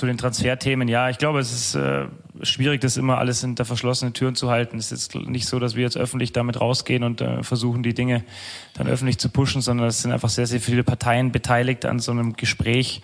[0.00, 2.06] Zu den Transferthemen, ja, ich glaube, es ist äh,
[2.40, 4.78] schwierig, das immer alles hinter verschlossenen Türen zu halten.
[4.78, 8.24] Es ist nicht so, dass wir jetzt öffentlich damit rausgehen und äh, versuchen, die Dinge
[8.72, 12.12] dann öffentlich zu pushen, sondern es sind einfach sehr, sehr viele Parteien beteiligt an so
[12.12, 13.02] einem Gespräch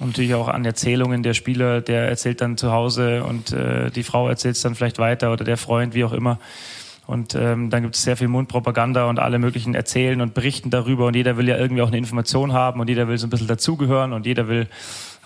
[0.00, 4.02] und natürlich auch an Erzählungen der Spieler, der erzählt dann zu Hause und äh, die
[4.02, 6.40] Frau erzählt es dann vielleicht weiter oder der Freund, wie auch immer.
[7.06, 11.06] Und ähm, dann gibt es sehr viel Mundpropaganda und alle möglichen erzählen und berichten darüber
[11.06, 13.46] und jeder will ja irgendwie auch eine Information haben und jeder will so ein bisschen
[13.46, 14.68] dazugehören und jeder will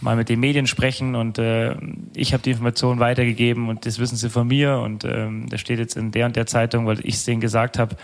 [0.01, 1.77] mal mit den Medien sprechen und äh,
[2.15, 5.79] ich habe die Information weitergegeben und das wissen sie von mir und ähm, das steht
[5.79, 7.97] jetzt in der und der Zeitung, weil ich es denen gesagt habe,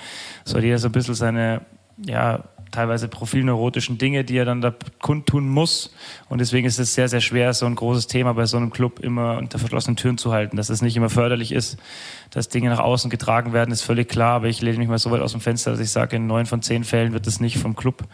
[0.45, 1.63] soll jeder so ein bisschen seine
[2.05, 2.45] ja,
[2.75, 5.95] teilweise profilneurotischen Dinge, die er dann da kundtun muss.
[6.29, 8.99] Und deswegen ist es sehr, sehr schwer, so ein großes Thema bei so einem Club
[8.99, 10.57] immer unter verschlossenen Türen zu halten.
[10.57, 11.79] Dass es nicht immer förderlich ist,
[12.31, 14.35] dass Dinge nach außen getragen werden, ist völlig klar.
[14.35, 16.47] Aber ich lehne mich mal so weit aus dem Fenster, dass ich sage, in neun
[16.47, 18.05] von zehn Fällen wird es nicht vom Club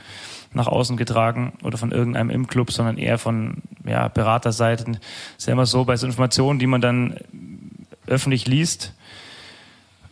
[0.52, 4.98] nach außen getragen oder von irgendeinem im Club, sondern eher von ja, Beraterseiten.
[5.38, 7.16] Ist ja immer so, bei so Informationen, die man dann
[8.06, 8.94] öffentlich liest,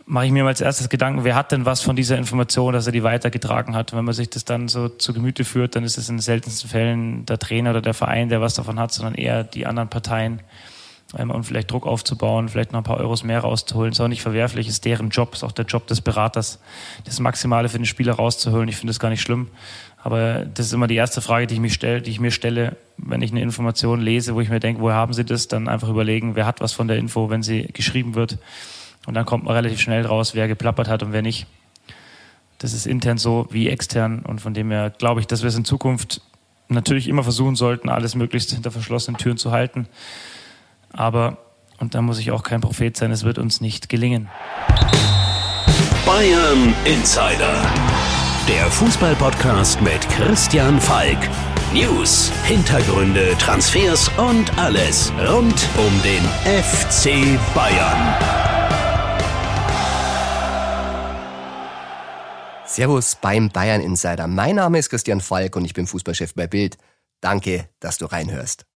[0.05, 2.87] mache ich mir mal als erstes Gedanken, wer hat denn was von dieser Information, dass
[2.87, 3.93] er die weitergetragen hat.
[3.93, 6.69] Wenn man sich das dann so zu Gemüte führt, dann ist es in den seltensten
[6.69, 10.41] Fällen der Trainer oder der Verein, der was davon hat, sondern eher die anderen Parteien.
[11.17, 13.91] Ähm, und vielleicht Druck aufzubauen, vielleicht noch ein paar Euros mehr rauszuholen.
[13.91, 16.59] Ist auch nicht verwerflich, ist deren Job, ist auch der Job des Beraters,
[17.05, 18.69] das Maximale für den Spieler rauszuholen.
[18.69, 19.47] Ich finde das gar nicht schlimm.
[20.01, 22.77] Aber das ist immer die erste Frage, die ich, mich stelle, die ich mir stelle,
[22.97, 25.47] wenn ich eine Information lese, wo ich mir denke, woher haben Sie das?
[25.47, 28.37] Dann einfach überlegen, wer hat was von der Info, wenn sie geschrieben wird.
[29.05, 31.47] Und dann kommt man relativ schnell raus, wer geplappert hat und wer nicht.
[32.59, 34.19] Das ist intern so wie extern.
[34.19, 36.21] Und von dem her glaube ich, dass wir es in Zukunft
[36.67, 39.87] natürlich immer versuchen sollten, alles möglichst hinter verschlossenen Türen zu halten.
[40.91, 41.37] Aber,
[41.79, 44.29] und da muss ich auch kein Prophet sein, es wird uns nicht gelingen.
[46.05, 47.63] Bayern Insider
[48.49, 51.17] der Fußballpodcast mit Christian Falk.
[51.71, 58.15] News, Hintergründe, Transfers und alles rund um den FC Bayern.
[62.65, 64.25] Servus beim Bayern Insider.
[64.25, 66.77] Mein Name ist Christian Falk und ich bin Fußballchef bei Bild.
[67.21, 68.68] Danke, dass du reinhörst.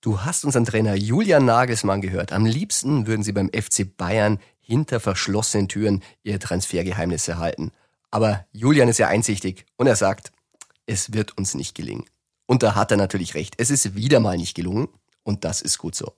[0.00, 2.32] Du hast unseren Trainer Julian Nagelsmann gehört.
[2.32, 7.72] Am liebsten würden sie beim FC Bayern hinter verschlossenen Türen ihr Transfergeheimnisse halten.
[8.10, 10.30] Aber Julian ist ja einsichtig und er sagt,
[10.86, 12.04] es wird uns nicht gelingen.
[12.46, 13.54] Und da hat er natürlich recht.
[13.58, 14.88] Es ist wieder mal nicht gelungen
[15.24, 16.14] und das ist gut so.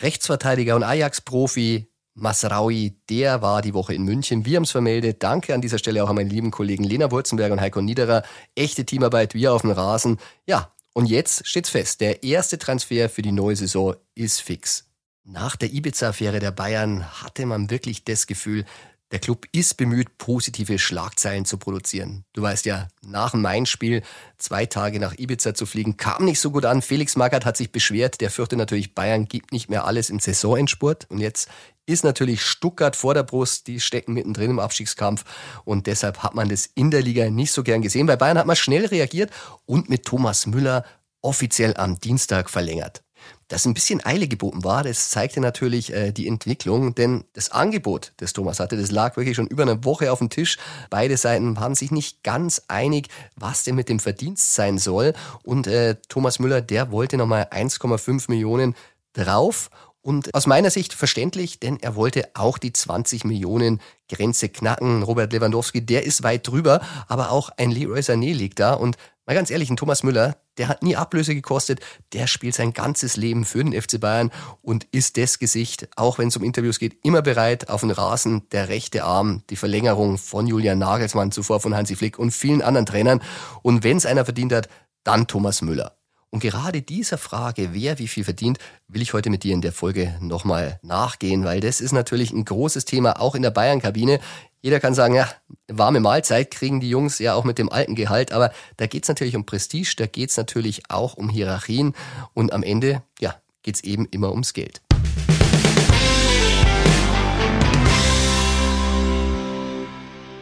[0.00, 4.46] Rechtsverteidiger und Ajax-Profi Masraui, der war die Woche in München.
[4.46, 5.22] Wir haben es vermeldet.
[5.22, 8.22] Danke an dieser Stelle auch an meinen lieben Kollegen Lena Wurzenberg und Heiko Niederer.
[8.54, 10.18] Echte Teamarbeit, wir auf dem Rasen.
[10.46, 12.00] Ja, und jetzt steht's fest.
[12.00, 14.88] Der erste Transfer für die neue Saison ist fix.
[15.24, 18.64] Nach der Ibiza-Affäre der Bayern hatte man wirklich das Gefühl,
[19.12, 22.24] der Club ist bemüht, positive Schlagzeilen zu produzieren.
[22.32, 24.02] Du weißt ja, nach dem Main-Spiel
[24.36, 26.82] zwei Tage nach Ibiza zu fliegen, kam nicht so gut an.
[26.82, 28.20] Felix Magath hat sich beschwert.
[28.20, 31.06] Der fürchte natürlich, Bayern gibt nicht mehr alles im Saisonendspurt.
[31.08, 31.48] Und jetzt
[31.86, 33.68] ist natürlich Stuttgart vor der Brust.
[33.68, 35.24] Die stecken mittendrin im Abstiegskampf.
[35.64, 38.06] Und deshalb hat man das in der Liga nicht so gern gesehen.
[38.06, 39.30] Bei Bayern hat man schnell reagiert
[39.66, 40.84] und mit Thomas Müller
[41.22, 43.05] offiziell am Dienstag verlängert.
[43.48, 48.12] Dass ein bisschen Eile geboten war, das zeigte natürlich äh, die Entwicklung, denn das Angebot,
[48.16, 50.58] das Thomas hatte, das lag wirklich schon über eine Woche auf dem Tisch.
[50.90, 55.14] Beide Seiten waren sich nicht ganz einig, was denn mit dem Verdienst sein soll.
[55.44, 58.74] Und äh, Thomas Müller, der wollte nochmal 1,5 Millionen
[59.12, 59.70] drauf.
[60.02, 65.02] Und aus meiner Sicht verständlich, denn er wollte auch die 20 Millionen Grenze knacken.
[65.02, 68.74] Robert Lewandowski, der ist weit drüber, aber auch ein Leroy Sané liegt da.
[68.74, 68.96] Und
[69.26, 71.80] Mal ganz ehrlich, ein Thomas Müller, der hat nie Ablöse gekostet,
[72.12, 74.30] der spielt sein ganzes Leben für den FC Bayern
[74.62, 78.48] und ist das Gesicht, auch wenn es um Interviews geht, immer bereit, auf den Rasen
[78.50, 82.86] der rechte Arm, die Verlängerung von Julian Nagelsmann, zuvor von Hansi Flick und vielen anderen
[82.86, 83.22] Trainern.
[83.62, 84.68] Und wenn es einer verdient hat,
[85.04, 85.96] dann Thomas Müller.
[86.30, 89.72] Und gerade dieser Frage, wer wie viel verdient, will ich heute mit dir in der
[89.72, 94.20] Folge nochmal nachgehen, weil das ist natürlich ein großes Thema, auch in der Bayern-Kabine.
[94.60, 95.28] Jeder kann sagen, ja,
[95.68, 99.36] warme Mahlzeit kriegen die Jungs ja auch mit dem alten Gehalt, aber da geht's natürlich
[99.36, 101.94] um Prestige, da geht's natürlich auch um Hierarchien
[102.34, 104.80] und am Ende, ja, geht's eben immer ums Geld.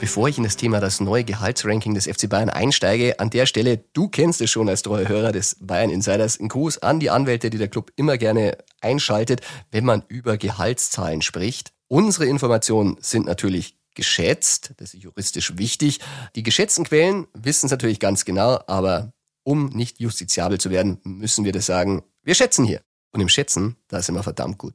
[0.04, 3.78] Bevor ich in das Thema das neue Gehaltsranking des FC Bayern einsteige, an der Stelle,
[3.94, 7.48] du kennst es schon als treuer Hörer des Bayern Insiders, ein Gruß an die Anwälte,
[7.48, 9.40] die der Club immer gerne einschaltet,
[9.70, 11.72] wenn man über Gehaltszahlen spricht.
[11.88, 16.00] Unsere Informationen sind natürlich geschätzt, das ist juristisch wichtig.
[16.36, 21.46] Die geschätzten Quellen wissen es natürlich ganz genau, aber um nicht justiziabel zu werden, müssen
[21.46, 22.82] wir das sagen, wir schätzen hier.
[23.12, 24.74] Und im Schätzen, da sind wir verdammt gut.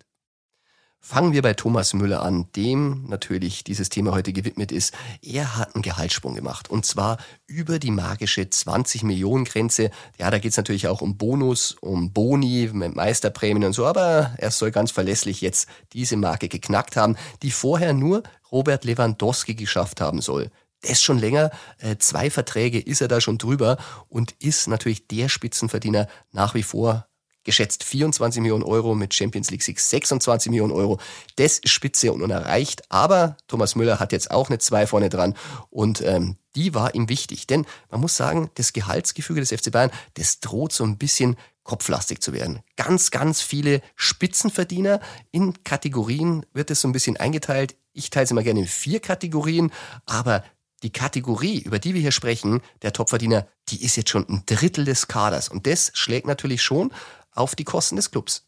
[1.01, 4.93] Fangen wir bei Thomas Müller an, dem natürlich dieses Thema heute gewidmet ist.
[5.21, 7.17] Er hat einen Gehaltssprung gemacht und zwar
[7.47, 9.91] über die magische 20 Millionen Grenze.
[10.17, 14.51] Ja, da geht's natürlich auch um Bonus, um Boni mit Meisterprämien und so, aber er
[14.51, 20.21] soll ganz verlässlich jetzt diese Marke geknackt haben, die vorher nur Robert Lewandowski geschafft haben
[20.21, 20.51] soll.
[20.81, 23.77] Das schon länger, äh, zwei Verträge ist er da schon drüber
[24.09, 27.08] und ist natürlich der Spitzenverdiener nach wie vor
[27.49, 30.99] geschätzt 24 Millionen Euro, mit Champions League Sieg 26 Millionen Euro.
[31.37, 35.35] Das ist spitze und unerreicht, aber Thomas Müller hat jetzt auch eine 2 vorne dran
[35.71, 37.47] und ähm, die war ihm wichtig.
[37.47, 42.21] Denn man muss sagen, das Gehaltsgefüge des FC Bayern, das droht so ein bisschen kopflastig
[42.21, 42.59] zu werden.
[42.75, 44.99] Ganz, ganz viele Spitzenverdiener
[45.31, 47.75] in Kategorien wird es so ein bisschen eingeteilt.
[47.93, 49.71] Ich teile es immer gerne in vier Kategorien,
[50.05, 50.43] aber
[50.83, 54.85] die Kategorie, über die wir hier sprechen, der Topverdiener, die ist jetzt schon ein Drittel
[54.85, 55.49] des Kaders.
[55.49, 56.91] Und das schlägt natürlich schon
[57.39, 58.45] auf die Kosten des Clubs.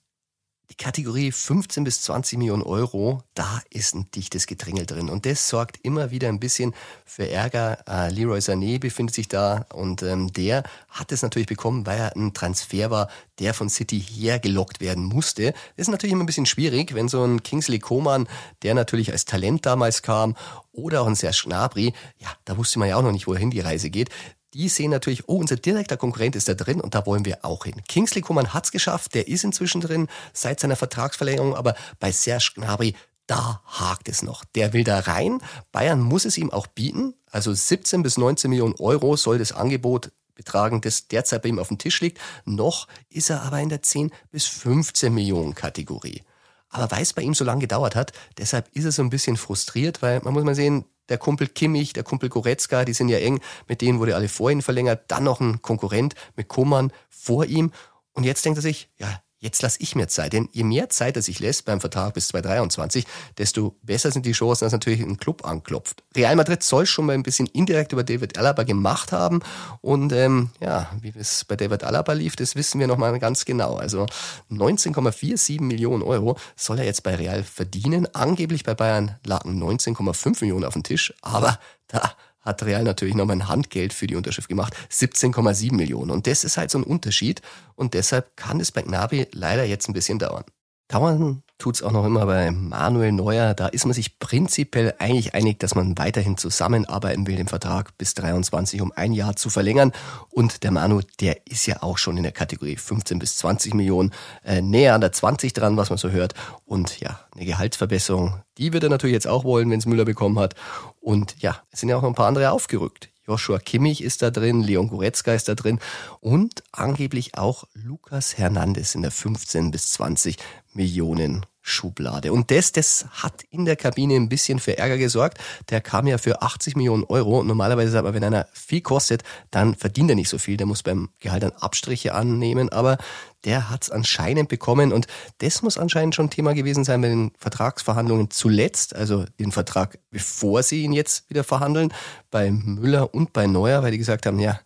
[0.69, 5.09] Die Kategorie 15 bis 20 Millionen Euro, da ist ein dichtes Gedrängel drin.
[5.09, 6.73] Und das sorgt immer wieder ein bisschen
[7.05, 7.79] für Ärger.
[7.89, 12.15] Äh, Leroy Sané befindet sich da und ähm, der hat es natürlich bekommen, weil er
[12.15, 13.09] ein Transfer war,
[13.39, 15.51] der von City hergelockt werden musste.
[15.75, 18.29] Das ist natürlich immer ein bisschen schwierig, wenn so ein Kingsley Coman,
[18.63, 20.37] der natürlich als Talent damals kam,
[20.71, 23.59] oder auch ein Serge Gnabry, ja, da wusste man ja auch noch nicht, wohin die
[23.59, 24.09] Reise geht
[24.53, 27.65] die sehen natürlich, oh, unser direkter Konkurrent ist da drin und da wollen wir auch
[27.65, 27.81] hin.
[27.87, 32.95] Kingsley Coman hat's geschafft, der ist inzwischen drin seit seiner Vertragsverlängerung, aber bei Serge Gnabry,
[33.27, 34.43] da hakt es noch.
[34.55, 35.39] Der will da rein.
[35.71, 37.13] Bayern muss es ihm auch bieten.
[37.31, 41.69] Also 17 bis 19 Millionen Euro soll das Angebot betragen, das derzeit bei ihm auf
[41.69, 42.19] dem Tisch liegt.
[42.45, 46.23] Noch ist er aber in der 10 bis 15 Millionen Kategorie.
[46.69, 49.37] Aber weil es bei ihm so lange gedauert hat, deshalb ist er so ein bisschen
[49.37, 53.17] frustriert, weil man muss mal sehen, der Kumpel Kimmich, der Kumpel Goretzka, die sind ja
[53.17, 57.45] eng, mit denen wurde alle vor ihm verlängert, dann noch ein Konkurrent mit Koman vor
[57.45, 57.71] ihm.
[58.13, 60.33] Und jetzt denkt er sich, ja, jetzt lasse ich mir Zeit.
[60.33, 63.05] Denn je mehr Zeit er sich lässt beim Vertrag bis 2023,
[63.37, 66.03] desto besser sind die Chancen, dass natürlich ein Club anklopft.
[66.15, 69.41] Real Madrid soll schon mal ein bisschen indirekt über David Alaba gemacht haben.
[69.81, 73.75] Und ähm, ja, wie es bei David Alaba lief, das wissen wir nochmal ganz genau.
[73.75, 74.05] Also
[74.51, 78.07] 19,47 Millionen Euro soll er jetzt bei Real verdienen.
[78.13, 81.13] Angeblich bei Bayern lagen 19,5 Millionen auf dem Tisch.
[81.21, 86.11] Aber da hat Real natürlich nochmal ein Handgeld für die Unterschrift gemacht, 17,7 Millionen.
[86.11, 87.41] Und das ist halt so ein Unterschied
[87.75, 90.43] und deshalb kann es bei Gnabry leider jetzt ein bisschen dauern.
[90.91, 93.53] Dauern tut's auch noch immer bei Manuel Neuer.
[93.53, 98.13] Da ist man sich prinzipiell eigentlich einig, dass man weiterhin zusammenarbeiten will, den Vertrag bis
[98.15, 99.93] 23 um ein Jahr zu verlängern.
[100.31, 104.11] Und der Manu, der ist ja auch schon in der Kategorie 15 bis 20 Millionen
[104.43, 106.33] äh, näher an der 20 dran, was man so hört.
[106.65, 110.39] Und ja, eine Gehaltsverbesserung, die wird er natürlich jetzt auch wollen, wenn es Müller bekommen
[110.39, 110.55] hat.
[110.99, 113.09] Und ja, es sind ja auch noch ein paar andere aufgerückt.
[113.31, 115.79] Joshua Kimmich ist da drin, Leon Goretzka ist da drin
[116.19, 120.35] und angeblich auch Lukas Hernandez in der 15 bis 20
[120.73, 122.33] Millionen Schublade.
[122.33, 125.37] Und das, das hat in der Kabine ein bisschen für Ärger gesorgt.
[125.69, 127.41] Der kam ja für 80 Millionen Euro.
[127.41, 130.57] Normalerweise aber, wenn einer viel kostet, dann verdient er nicht so viel.
[130.57, 132.69] Der muss beim Gehalt dann Abstriche annehmen.
[132.69, 132.97] Aber
[133.45, 134.91] der hat es anscheinend bekommen.
[134.91, 135.07] Und
[135.39, 138.95] das muss anscheinend schon Thema gewesen sein bei den Vertragsverhandlungen zuletzt.
[138.95, 141.93] Also den Vertrag, bevor sie ihn jetzt wieder verhandeln.
[142.29, 144.59] Bei Müller und bei Neuer, weil die gesagt haben, ja,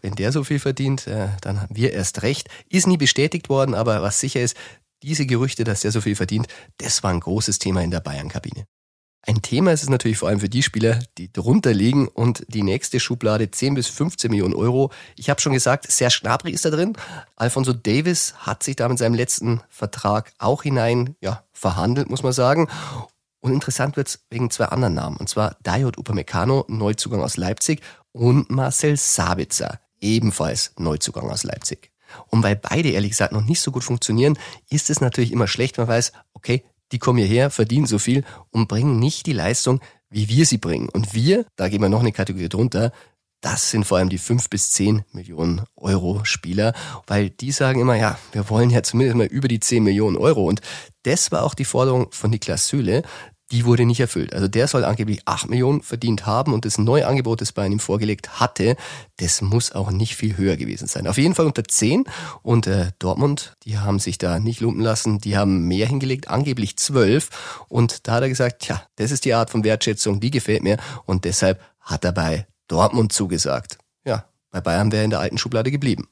[0.00, 2.48] wenn der so viel verdient, äh, dann haben wir erst recht.
[2.68, 4.56] Ist nie bestätigt worden, aber was sicher ist,
[5.02, 6.46] diese Gerüchte, dass der so viel verdient,
[6.78, 8.66] das war ein großes Thema in der Bayern-Kabine.
[9.24, 12.64] Ein Thema ist es natürlich vor allem für die Spieler, die drunter liegen und die
[12.64, 14.90] nächste Schublade 10 bis 15 Millionen Euro.
[15.16, 16.94] Ich habe schon gesagt, Serge Gnabry ist da drin.
[17.36, 22.32] Alfonso Davis hat sich da mit seinem letzten Vertrag auch hinein ja, verhandelt, muss man
[22.32, 22.68] sagen.
[23.38, 25.16] Und interessant wird's wegen zwei anderen Namen.
[25.18, 31.92] Und zwar Dayot Upamecano, Neuzugang aus Leipzig und Marcel Sabitzer, ebenfalls Neuzugang aus Leipzig.
[32.26, 34.36] Und weil beide ehrlich gesagt noch nicht so gut funktionieren,
[34.68, 38.24] ist es natürlich immer schlecht, wenn man weiß, okay, die kommen hierher, verdienen so viel
[38.50, 39.80] und bringen nicht die Leistung,
[40.10, 40.88] wie wir sie bringen.
[40.88, 42.92] Und wir, da gehen wir noch eine Kategorie drunter,
[43.42, 46.74] das sind vor allem die fünf bis zehn Millionen Euro Spieler,
[47.08, 50.46] weil die sagen immer, ja, wir wollen ja zumindest mal über die zehn Millionen Euro.
[50.46, 50.60] Und
[51.02, 53.02] das war auch die Forderung von Niklas Süle,
[53.52, 54.34] die wurde nicht erfüllt.
[54.34, 57.78] Also der soll angeblich 8 Millionen verdient haben und das neue Angebot, das bei ihm
[57.78, 58.76] vorgelegt hatte,
[59.18, 61.06] das muss auch nicht viel höher gewesen sein.
[61.06, 62.04] Auf jeden Fall unter 10
[62.42, 66.78] und äh, Dortmund, die haben sich da nicht lumpen lassen, die haben mehr hingelegt, angeblich
[66.78, 70.62] 12 und da hat er gesagt, tja, das ist die Art von Wertschätzung, die gefällt
[70.62, 73.76] mir und deshalb hat er bei Dortmund zugesagt.
[74.04, 76.08] Ja, bei Bayern wäre er in der alten Schublade geblieben.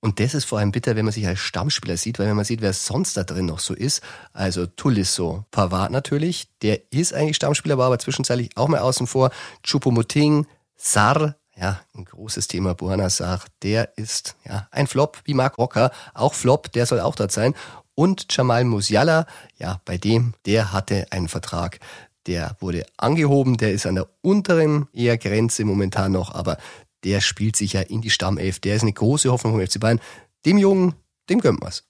[0.00, 2.44] Und das ist vor allem bitter, wenn man sich als Stammspieler sieht, weil wenn man
[2.44, 4.00] sieht, wer sonst da drin noch so ist,
[4.32, 9.30] also Tulisso, Pavard natürlich, der ist eigentlich Stammspieler, war aber zwischenzeitlich auch mal außen vor,
[9.64, 15.58] Chupomoting, Sar, ja, ein großes Thema, Buana Sar, der ist ja ein Flop, wie Mark
[15.58, 17.54] Rocker, auch Flop, der soll auch dort sein.
[17.96, 19.26] Und Jamal Musiala,
[19.56, 21.80] ja, bei dem, der hatte einen Vertrag,
[22.28, 26.58] der wurde angehoben, der ist an der unteren eher Grenze momentan noch, aber
[27.04, 28.60] der spielt sich ja in die Stammelf.
[28.60, 30.00] Der ist eine große Hoffnung vom FC Bayern.
[30.44, 30.94] Dem Jungen,
[31.28, 31.84] dem gönnt man's.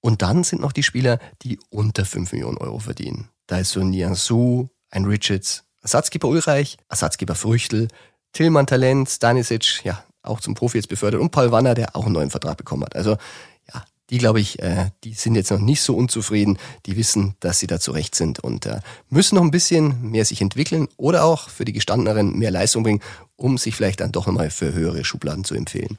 [0.00, 3.28] Und dann sind noch die Spieler, die unter 5 Millionen Euro verdienen.
[3.46, 7.88] Da ist so ein Nianzou, ein Richards, Ersatzgeber Ulreich, Ersatzgeber Früchtel,
[8.32, 12.14] Tillmann Talent, Stanisic, ja, auch zum Profi jetzt befördert und Paul Wanner, der auch einen
[12.14, 12.96] neuen Vertrag bekommen hat.
[12.96, 13.16] Also
[13.72, 16.58] ja, die glaube ich, äh, die sind jetzt noch nicht so unzufrieden.
[16.86, 20.40] Die wissen, dass sie da zurecht sind und äh, müssen noch ein bisschen mehr sich
[20.40, 23.00] entwickeln oder auch für die Gestandeneren mehr Leistung bringen,
[23.42, 25.98] um sich vielleicht dann doch nochmal für höhere Schubladen zu empfehlen.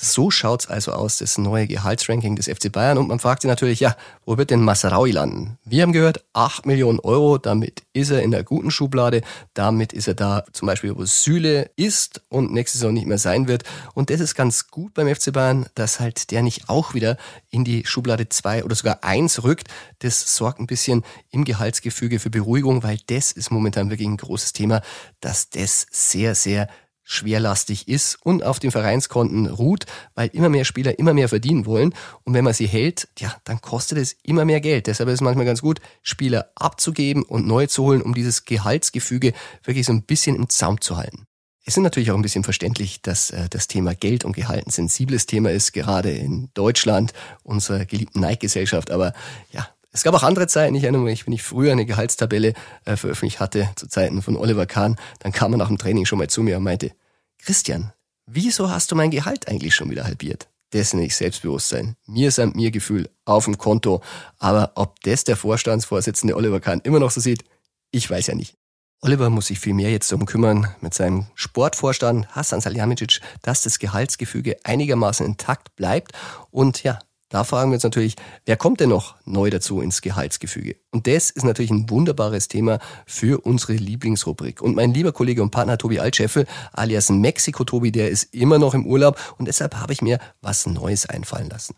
[0.00, 2.98] So schaut's also aus, das neue Gehaltsranking des FC Bayern.
[2.98, 5.58] Und man fragt sich natürlich, ja, wo wird denn Masraui landen?
[5.64, 9.22] Wir haben gehört, 8 Millionen Euro, damit ist er in der guten Schublade.
[9.54, 13.48] Damit ist er da zum Beispiel, wo Süle ist und nächstes Jahr nicht mehr sein
[13.48, 13.64] wird.
[13.92, 17.16] Und das ist ganz gut beim FC Bayern, dass halt der nicht auch wieder
[17.50, 19.66] in die Schublade 2 oder sogar 1 rückt.
[19.98, 24.52] Das sorgt ein bisschen im Gehaltsgefüge für Beruhigung, weil das ist momentan wirklich ein großes
[24.52, 24.80] Thema,
[25.20, 26.68] dass das sehr, sehr
[27.08, 31.94] schwerlastig ist und auf den Vereinskonten ruht, weil immer mehr Spieler immer mehr verdienen wollen.
[32.24, 34.88] Und wenn man sie hält, ja, dann kostet es immer mehr Geld.
[34.88, 39.32] Deshalb ist es manchmal ganz gut, Spieler abzugeben und neu zu holen, um dieses Gehaltsgefüge
[39.64, 41.24] wirklich so ein bisschen im Zaum zu halten.
[41.64, 44.70] Es ist natürlich auch ein bisschen verständlich, dass äh, das Thema Geld und Gehalt ein
[44.70, 48.90] sensibles Thema ist, gerade in Deutschland, unserer geliebten Neidgesellschaft.
[48.90, 49.14] Aber
[49.50, 52.52] ja, es gab auch andere Zeiten, ich erinnere mich, wenn ich früher eine Gehaltstabelle
[52.84, 56.18] äh, veröffentlicht hatte, zu Zeiten von Oliver Kahn, dann kam er nach dem Training schon
[56.18, 56.92] mal zu mir und meinte,
[57.38, 57.92] Christian,
[58.26, 60.48] wieso hast du mein Gehalt eigentlich schon wieder halbiert?
[60.70, 61.96] Das nenne ich Selbstbewusstsein.
[62.06, 64.02] Mir samt mir Gefühl auf dem Konto.
[64.38, 67.44] Aber ob das der Vorstandsvorsitzende Oliver Kahn immer noch so sieht,
[67.90, 68.54] ich weiß ja nicht.
[69.00, 73.78] Oliver muss sich viel mehr jetzt darum kümmern, mit seinem Sportvorstand Hassan Salihamidzic, dass das
[73.78, 76.12] Gehaltsgefüge einigermaßen intakt bleibt
[76.50, 78.16] und ja, da fragen wir uns natürlich,
[78.46, 80.76] wer kommt denn noch neu dazu ins Gehaltsgefüge?
[80.90, 84.62] Und das ist natürlich ein wunderbares Thema für unsere Lieblingsrubrik.
[84.62, 88.74] Und mein lieber Kollege und Partner Tobi Altscheffel, alias Mexiko Tobi, der ist immer noch
[88.74, 91.74] im Urlaub und deshalb habe ich mir was Neues einfallen lassen.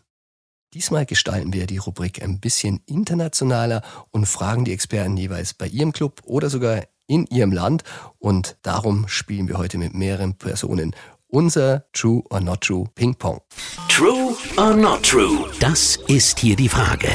[0.73, 3.81] Diesmal gestalten wir die Rubrik ein bisschen internationaler
[4.11, 7.83] und fragen die Experten jeweils bei ihrem Club oder sogar in ihrem Land.
[8.19, 10.95] Und darum spielen wir heute mit mehreren Personen
[11.31, 13.41] unser True or Not True Ping Pong.
[13.89, 15.49] True or Not True?
[15.59, 17.09] Das ist hier die Frage.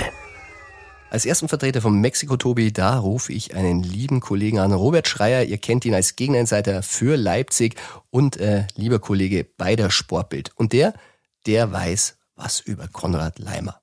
[1.08, 5.44] Als ersten Vertreter von Mexiko Tobi, da rufe ich einen lieben Kollegen an, Robert Schreier.
[5.44, 7.76] Ihr kennt ihn als Gegeneinseiter für Leipzig
[8.10, 10.50] und äh, lieber Kollege bei der Sportbild.
[10.56, 10.94] Und der,
[11.46, 13.80] der weiß was über Konrad Leimer.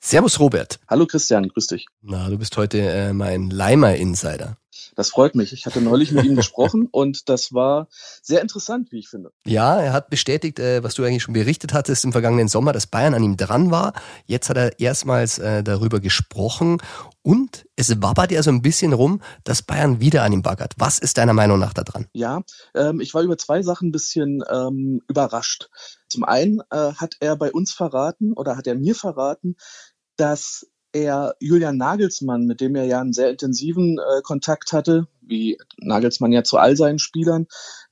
[0.00, 0.78] Servus Robert.
[0.88, 1.86] Hallo Christian, grüß dich.
[2.02, 4.56] Na, du bist heute äh, mein Leimer-Insider.
[4.96, 5.52] Das freut mich.
[5.52, 7.86] Ich hatte neulich mit ihm gesprochen und das war
[8.22, 9.30] sehr interessant, wie ich finde.
[9.44, 12.86] Ja, er hat bestätigt, äh, was du eigentlich schon berichtet hattest im vergangenen Sommer, dass
[12.86, 13.92] Bayern an ihm dran war.
[14.24, 16.78] Jetzt hat er erstmals äh, darüber gesprochen
[17.22, 20.72] und es wabbert ja so ein bisschen rum, dass Bayern wieder an ihm baggert.
[20.78, 22.06] Was ist deiner Meinung nach da dran?
[22.14, 22.42] Ja,
[22.74, 25.68] ähm, ich war über zwei Sachen ein bisschen ähm, überrascht.
[26.08, 29.56] Zum einen äh, hat er bei uns verraten oder hat er mir verraten,
[30.16, 35.58] dass er Julian Nagelsmann, mit dem er ja einen sehr intensiven äh, Kontakt hatte, wie
[35.78, 37.46] Nagelsmann ja zu all seinen Spielern,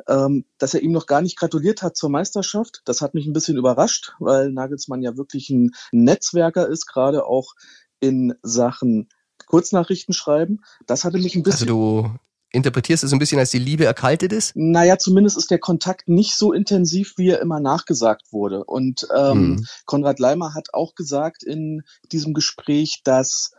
[0.09, 2.83] ähm, dass er ihm noch gar nicht gratuliert hat zur Meisterschaft.
[2.87, 7.55] Das hat mich ein bisschen überrascht, weil Nagelsmann ja wirklich ein Netzwerker ist, gerade auch
[8.01, 9.09] in Sachen
[9.47, 10.61] Kurznachrichten schreiben.
[10.87, 11.69] Das hatte mich ein bisschen.
[11.69, 12.11] Also du
[12.55, 14.53] interpretierst du so ein bisschen als die Liebe erkaltet ist?
[14.55, 18.65] Naja, zumindest ist der Kontakt nicht so intensiv, wie er immer nachgesagt wurde.
[18.65, 19.67] Und ähm, hm.
[19.85, 21.83] Konrad Leimer hat auch gesagt in
[22.13, 23.53] diesem Gespräch, dass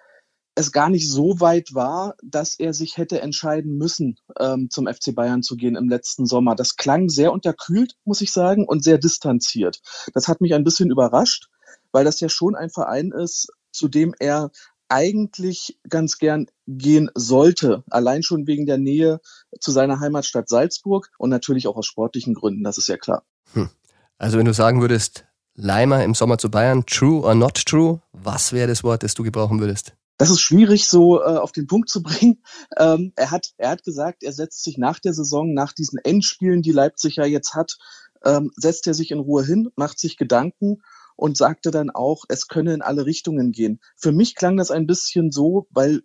[0.56, 5.14] es gar nicht so weit war, dass er sich hätte entscheiden müssen, ähm, zum FC
[5.14, 6.56] Bayern zu gehen im letzten Sommer.
[6.56, 9.82] Das klang sehr unterkühlt, muss ich sagen, und sehr distanziert.
[10.14, 11.50] Das hat mich ein bisschen überrascht,
[11.92, 14.52] weil das ja schon ein Verein ist, zu dem er
[14.90, 19.20] eigentlich ganz gern gehen sollte, allein schon wegen der Nähe
[19.60, 23.24] zu seiner Heimatstadt Salzburg und natürlich auch aus sportlichen Gründen, das ist ja klar.
[23.54, 23.70] Hm.
[24.18, 25.26] Also wenn du sagen würdest,
[25.56, 29.24] Leimer im Sommer zu Bayern, true or not true, was wäre das Wort, das du
[29.24, 29.94] gebrauchen würdest?
[30.18, 32.44] Das ist schwierig so äh, auf den Punkt zu bringen.
[32.78, 36.62] Ähm, er, hat, er hat gesagt, er setzt sich nach der Saison, nach diesen Endspielen,
[36.62, 37.78] die Leipzig ja jetzt hat,
[38.24, 40.82] ähm, setzt er sich in Ruhe hin, macht sich Gedanken
[41.16, 43.80] und sagte dann auch, es könne in alle Richtungen gehen.
[43.96, 46.04] Für mich klang das ein bisschen so, weil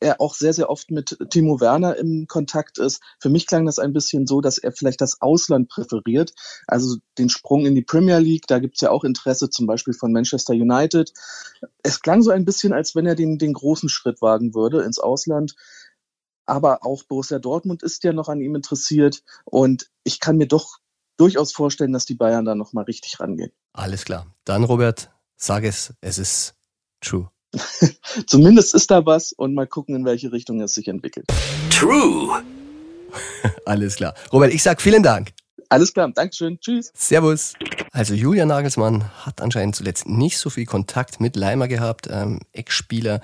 [0.00, 3.02] er auch sehr, sehr oft mit Timo Werner im Kontakt ist.
[3.18, 6.32] Für mich klang das ein bisschen so, dass er vielleicht das Ausland präferiert,
[6.66, 8.46] also den Sprung in die Premier League.
[8.46, 11.12] Da gibt's ja auch Interesse zum Beispiel von Manchester United.
[11.82, 14.98] Es klang so ein bisschen, als wenn er den, den großen Schritt wagen würde ins
[14.98, 15.54] Ausland.
[16.44, 19.22] Aber auch Borussia Dortmund ist ja noch an ihm interessiert.
[19.44, 20.78] Und ich kann mir doch
[21.16, 23.52] durchaus vorstellen, dass die Bayern da nochmal richtig rangehen.
[23.76, 24.26] Alles klar.
[24.44, 26.54] Dann, Robert, Sag es, es ist
[27.02, 27.28] true.
[28.26, 31.26] Zumindest ist da was und mal gucken, in welche Richtung es sich entwickelt.
[31.70, 32.42] True.
[33.66, 34.14] Alles klar.
[34.32, 35.32] Robert, ich sag vielen Dank.
[35.68, 36.90] Alles klar, Dankeschön, tschüss.
[36.94, 37.52] Servus.
[37.92, 43.20] Also Julian Nagelsmann hat anscheinend zuletzt nicht so viel Kontakt mit Leimer gehabt, ähm, Ex-Spieler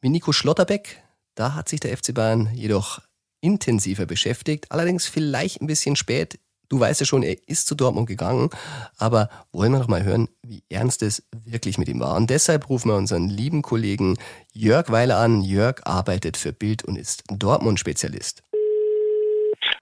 [0.00, 1.02] wie Nico Schlotterbeck.
[1.34, 3.00] Da hat sich der FC Bayern jedoch
[3.40, 6.40] intensiver beschäftigt, allerdings vielleicht ein bisschen spät.
[6.72, 8.48] Du weißt ja schon, er ist zu Dortmund gegangen,
[8.96, 12.16] aber wollen wir noch mal hören, wie ernst es wirklich mit ihm war.
[12.16, 14.16] Und deshalb rufen wir unseren lieben Kollegen
[14.54, 15.42] Jörg Weiler an.
[15.42, 18.42] Jörg arbeitet für Bild und ist Dortmund-Spezialist.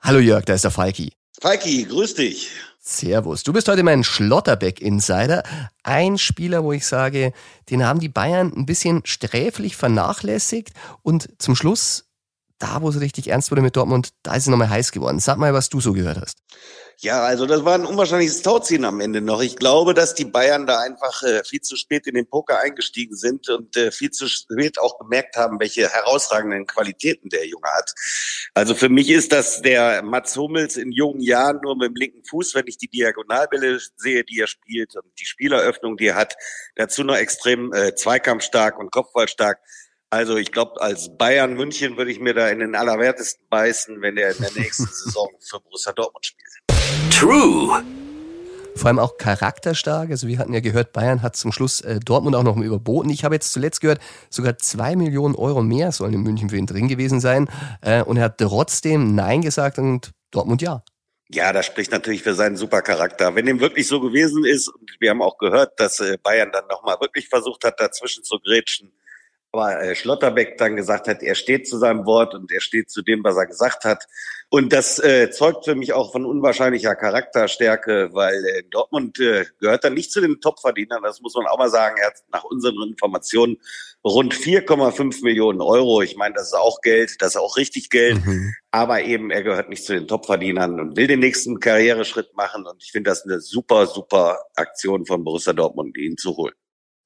[0.01, 1.13] Hallo Jörg, da ist der Falki.
[1.41, 2.51] Falki, grüß dich.
[2.81, 3.45] Servus.
[3.45, 5.45] Du bist heute mein Schlotterbeck-Insider.
[5.85, 7.33] Ein Spieler, wo ich sage,
[7.71, 10.71] den haben die Bayern ein bisschen sträflich vernachlässigt
[11.03, 12.07] und zum Schluss,
[12.59, 15.21] da wo es richtig ernst wurde mit Dortmund, da ist es nochmal heiß geworden.
[15.21, 16.39] Sag mal, was du so gehört hast.
[17.03, 19.41] Ja, also das war ein unwahrscheinliches Tauziehen am Ende noch.
[19.41, 23.17] Ich glaube, dass die Bayern da einfach äh, viel zu spät in den Poker eingestiegen
[23.17, 27.95] sind und äh, viel zu spät auch gemerkt haben, welche herausragenden Qualitäten der Junge hat.
[28.53, 32.23] Also für mich ist das der Mats Hummels in jungen Jahren nur mit dem linken
[32.23, 36.37] Fuß, wenn ich die Diagonalbälle sehe, die er spielt und die Spieleröffnung, die er hat.
[36.77, 39.59] Dazu noch extrem äh, zweikampfstark und kopfballstark.
[40.13, 44.17] Also ich glaube, als Bayern München würde ich mir da in den Allerwertesten beißen, wenn
[44.17, 46.49] er in der nächsten Saison für Borussia Dortmund spielt.
[47.17, 47.85] True.
[48.75, 50.11] Vor allem auch charakterstark.
[50.11, 53.09] Also wir hatten ja gehört, Bayern hat zum Schluss äh, Dortmund auch noch mal überboten.
[53.11, 54.01] Ich habe jetzt zuletzt gehört,
[54.31, 57.49] sogar zwei Millionen Euro mehr sollen in München für ihn drin gewesen sein.
[57.81, 60.83] Äh, und er hat trotzdem Nein gesagt und Dortmund ja.
[61.33, 63.37] Ja, das spricht natürlich für seinen Supercharakter.
[63.37, 66.67] Wenn dem wirklich so gewesen ist, und wir haben auch gehört, dass äh, Bayern dann
[66.67, 68.91] nochmal wirklich versucht hat, dazwischen zu grätschen,
[69.53, 73.03] aber äh, Schlotterbeck dann gesagt hat, er steht zu seinem Wort und er steht zu
[73.03, 74.07] dem, was er gesagt hat.
[74.49, 79.85] Und das äh, zeugt für mich auch von unwahrscheinlicher Charakterstärke, weil äh, Dortmund äh, gehört
[79.85, 81.97] dann nicht zu den Topverdienern, das muss man auch mal sagen.
[81.99, 83.59] Er hat nach unseren Informationen
[84.05, 86.03] rund 4,5 Millionen Euro.
[86.03, 88.55] Ich meine, das ist auch Geld, das ist auch richtig Geld, mhm.
[88.71, 92.67] aber eben er gehört nicht zu den Topverdienern und will den nächsten Karriereschritt machen.
[92.67, 96.55] Und ich finde das eine super, super Aktion von Borussia Dortmund, ihn zu holen.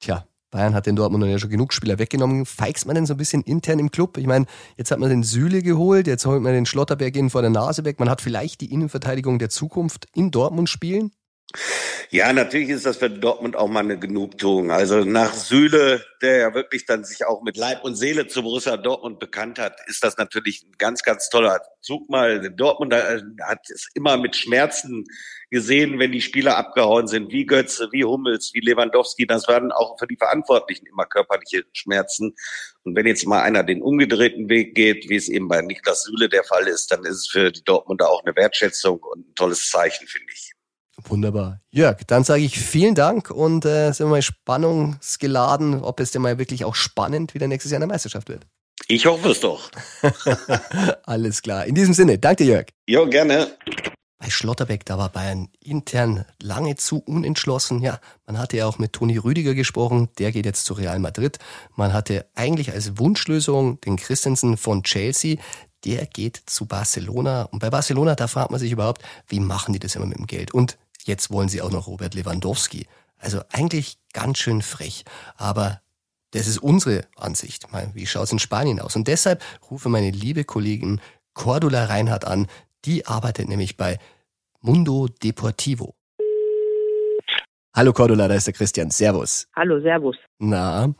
[0.01, 2.46] Tja, Bayern hat den Dortmund ja schon genug Spieler weggenommen.
[2.46, 4.18] Feixt man denn so ein bisschen intern im Club?
[4.18, 7.43] Ich meine, jetzt hat man den Süle geholt, jetzt holt man den Schlotterberg in vor
[7.43, 7.99] der Nase weg.
[7.99, 11.10] Man hat vielleicht die Innenverteidigung der Zukunft in Dortmund spielen.
[12.10, 14.71] Ja, natürlich ist das für Dortmund auch mal eine Genugtuung.
[14.71, 18.76] Also nach Süle, der ja wirklich dann sich auch mit Leib und Seele zu Borussia
[18.76, 22.50] Dortmund bekannt hat, ist das natürlich ein ganz, ganz toller Zug mal.
[22.50, 25.04] Dortmund äh, hat es immer mit Schmerzen
[25.50, 29.26] gesehen, wenn die Spieler abgehauen sind, wie Götze, wie Hummels, wie Lewandowski.
[29.26, 32.34] Das waren auch für die Verantwortlichen immer körperliche Schmerzen.
[32.82, 36.28] Und wenn jetzt mal einer den umgedrehten Weg geht, wie es eben bei Niklas Süle
[36.28, 39.71] der Fall ist, dann ist es für die Dortmunder auch eine Wertschätzung und ein tolles
[39.71, 40.53] Zeichen, finde ich.
[41.02, 41.61] Wunderbar.
[41.71, 46.23] Jörg, dann sage ich vielen Dank und äh, sind wir mal spannungsgeladen, ob es denn
[46.23, 48.47] mal wirklich auch spannend wieder nächstes Jahr eine Meisterschaft wird.
[48.89, 49.71] Ich hoffe es doch.
[51.04, 51.67] Alles klar.
[51.67, 52.67] In diesem Sinne, danke Jörg.
[52.87, 53.57] Jo, gerne.
[54.19, 57.80] Bei Schlotterbeck, da war Bayern intern lange zu unentschlossen.
[57.80, 61.39] Ja, man hatte ja auch mit Toni Rüdiger gesprochen, der geht jetzt zu Real Madrid.
[61.76, 65.37] Man hatte eigentlich als Wunschlösung den Christensen von Chelsea,
[65.85, 67.43] der geht zu Barcelona.
[67.43, 70.26] Und bei Barcelona, da fragt man sich überhaupt, wie machen die das immer mit dem
[70.26, 70.54] Geld?
[70.54, 72.86] Und Jetzt wollen sie auch noch Robert Lewandowski.
[73.19, 75.04] Also eigentlich ganz schön frech.
[75.36, 75.80] Aber
[76.30, 77.67] das ist unsere Ansicht.
[77.93, 78.97] Wie schaut es in Spanien aus?
[78.97, 81.00] Und deshalb rufe meine liebe Kollegin
[81.34, 82.47] Cordula Reinhardt an.
[82.84, 83.99] Die arbeitet nämlich bei
[84.60, 85.95] Mundo Deportivo.
[87.76, 88.90] Hallo Cordula, da ist der Christian.
[88.90, 89.49] Servus.
[89.56, 90.17] Hallo, Servus.
[90.38, 90.95] Na,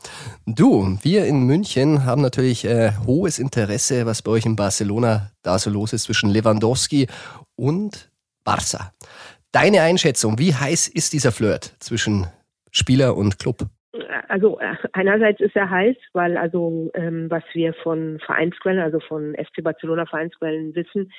[0.45, 5.57] du, wir in München haben natürlich äh, hohes Interesse, was bei euch in Barcelona da
[5.57, 7.07] so los ist zwischen Lewandowski
[7.55, 8.11] und
[8.45, 8.91] Barça.
[9.55, 12.27] Deine Einschätzung, wie heiß ist dieser Flirt zwischen
[12.71, 13.59] Spieler und Club?
[14.27, 19.33] Also äh, einerseits ist er heiß, weil also ähm, was wir von Vereinsquellen, also von
[19.33, 21.09] FC Barcelona Vereinsquellen wissen,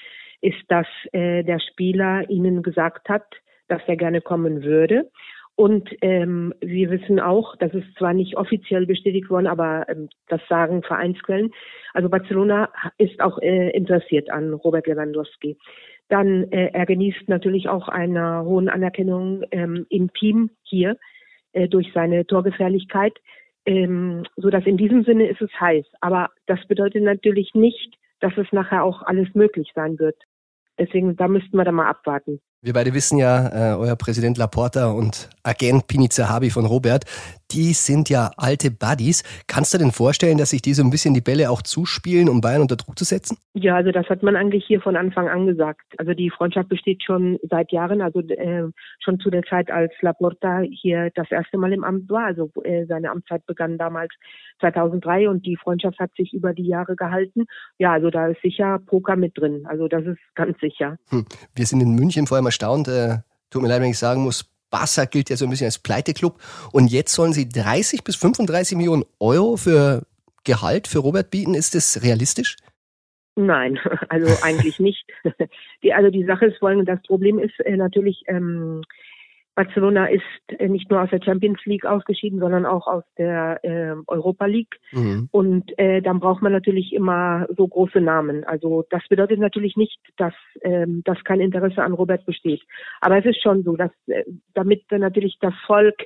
[0.42, 3.25] ist, dass äh, der Spieler ihnen gesagt hat,
[3.68, 5.11] dass er gerne kommen würde.
[5.55, 10.42] Und ähm, wir wissen auch, das ist zwar nicht offiziell bestätigt worden, aber ähm, das
[10.51, 11.55] sagen Vereinsquellen.
[11.94, 12.68] Also Barcelona
[12.99, 15.57] ist auch äh, interessiert an Robert Lewandowski.
[16.09, 20.97] Dann äh, er genießt natürlich auch eine hohen Anerkennung ähm, im Team hier
[21.53, 23.14] äh, durch seine Torgefährlichkeit,
[23.64, 25.87] ähm, so dass in diesem Sinne ist es heiß.
[26.01, 30.16] Aber das bedeutet natürlich nicht, dass es nachher auch alles möglich sein wird.
[30.79, 32.40] Deswegen, da müssten wir da mal abwarten.
[32.62, 37.05] Wir beide wissen ja, äh, euer Präsident Laporta und Agent Pini Zahabi von Robert,
[37.53, 39.23] die sind ja alte Buddies.
[39.47, 42.40] Kannst du denn vorstellen, dass sich die so ein bisschen die Bälle auch zuspielen, um
[42.40, 43.37] Bayern unter Druck zu setzen?
[43.55, 45.83] Ja, also das hat man eigentlich hier von Anfang an gesagt.
[45.99, 48.64] Also die Freundschaft besteht schon seit Jahren, also äh,
[48.99, 52.25] schon zu der Zeit, als Laporta hier das erste Mal im Amt war.
[52.25, 54.12] Also äh, seine Amtszeit begann damals
[54.61, 57.45] 2003 und die Freundschaft hat sich über die Jahre gehalten.
[57.79, 59.64] Ja, also da ist sicher Poker mit drin.
[59.66, 60.97] Also das ist ganz sicher.
[61.11, 61.27] Hm.
[61.55, 62.89] Wir sind in München vor allem erstaunt.
[62.89, 63.19] Äh,
[63.51, 66.41] tut mir leid, wenn ich sagen muss, Barca gilt ja so ein bisschen als Pleiteklub.
[66.73, 70.03] Und jetzt sollen sie 30 bis 35 Millionen Euro für
[70.45, 71.55] Gehalt für Robert bieten.
[71.55, 72.57] Ist das realistisch?
[73.37, 73.79] Nein,
[74.09, 75.05] also eigentlich nicht.
[75.83, 78.83] Die, also die Sache ist das Problem ist äh, natürlich, ähm,
[79.57, 80.23] Barcelona ist
[80.59, 84.77] äh, nicht nur aus der Champions League ausgeschieden, sondern auch aus der äh, Europa League.
[84.92, 85.29] Mhm.
[85.33, 88.45] Und äh, dann braucht man natürlich immer so große Namen.
[88.45, 92.62] Also das bedeutet natürlich nicht, dass, ähm, dass kein Interesse an Robert besteht.
[93.01, 96.05] Aber es ist schon so, dass äh, damit natürlich das Volk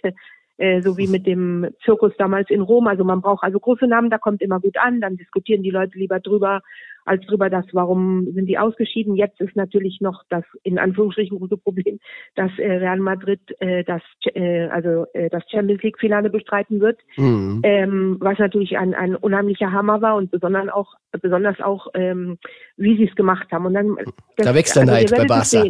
[0.61, 2.87] äh, so wie mit dem Zirkus damals in Rom.
[2.87, 5.99] Also man braucht also große Namen, da kommt immer gut an, dann diskutieren die Leute
[5.99, 6.61] lieber drüber,
[7.05, 9.17] als drüber das, warum sind die ausgeschieden.
[9.17, 11.99] Jetzt ist natürlich noch das in Anführungsstrichen gute Problem,
[12.35, 14.03] dass äh, Real Madrid äh, das
[14.35, 17.61] äh, also äh, das Champions League Finale bestreiten wird, mhm.
[17.63, 22.39] ähm, was natürlich ein, ein unheimlicher Hammer war und besonders auch besonders auch ähm,
[22.77, 23.67] wie sie es gemacht haben.
[23.67, 23.97] Und dann
[24.37, 25.65] das, da wächst der also, Neid bei Barca.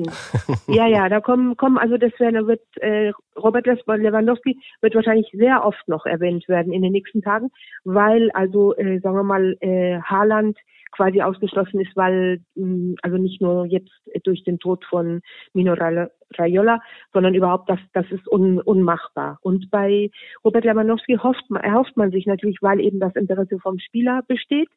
[0.68, 5.88] ja, ja, da kommen kommen also das wird äh, Robert Lewandowski wird wahrscheinlich sehr oft
[5.88, 7.50] noch erwähnt werden in den nächsten Tagen,
[7.84, 10.58] weil also, äh, sagen wir mal, äh, Haaland
[10.92, 13.92] quasi ausgeschlossen ist, weil mm, also nicht nur jetzt
[14.24, 15.20] durch den Tod von
[15.52, 15.74] Mino
[16.38, 16.80] Raiola,
[17.12, 19.38] sondern überhaupt das das ist un, unmachbar.
[19.42, 20.10] Und bei
[20.44, 24.68] Robert Lewandowski hofft erhofft man sich natürlich, weil eben das Interesse vom Spieler besteht,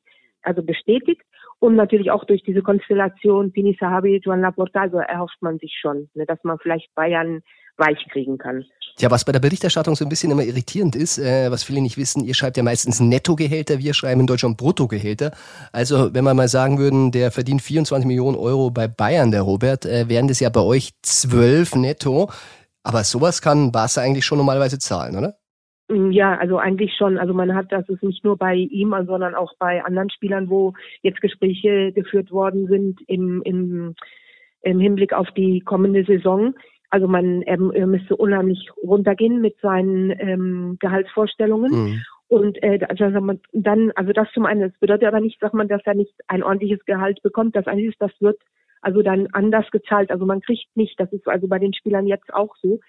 [0.42, 1.22] also bestätigt
[1.60, 6.10] und natürlich auch durch diese Konstellation Pini Sahabi, Juan Laporta, also erhofft man sich schon,
[6.14, 7.42] ne, dass man vielleicht Bayern
[7.78, 8.66] weich kriegen kann.
[8.96, 11.98] Tja, was bei der Berichterstattung so ein bisschen immer irritierend ist, äh, was viele nicht
[11.98, 15.32] wissen, ihr schreibt ja meistens Nettogehälter, wir schreiben in Deutschland Bruttogehälter.
[15.72, 19.86] Also wenn wir mal sagen würden, der verdient 24 Millionen Euro bei Bayern, der Robert,
[19.86, 22.30] äh, wären das ja bei euch 12 netto.
[22.84, 25.36] Aber sowas kann Barca eigentlich schon normalerweise zahlen, oder?
[25.90, 27.18] Mm, ja, also eigentlich schon.
[27.18, 30.74] Also man hat das ist nicht nur bei ihm, sondern auch bei anderen Spielern, wo
[31.02, 33.96] jetzt Gespräche geführt worden sind im, im,
[34.62, 36.54] im Hinblick auf die kommende Saison.
[36.94, 41.72] Also man er müsste unheimlich runtergehen mit seinen ähm, Gehaltsvorstellungen.
[41.72, 42.02] Mhm.
[42.28, 43.06] Und äh, also
[43.52, 46.44] dann, also das zum einen, das bedeutet aber nicht, sagt man, dass er nicht ein
[46.44, 47.56] ordentliches Gehalt bekommt.
[47.56, 48.38] Das eine ist, das wird
[48.82, 50.12] also dann anders gezahlt.
[50.12, 52.80] Also man kriegt nicht, das ist also bei den Spielern jetzt auch so,